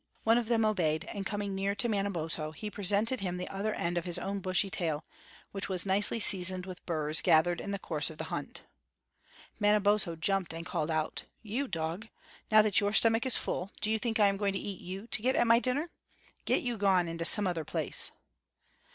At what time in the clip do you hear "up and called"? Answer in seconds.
10.55-10.89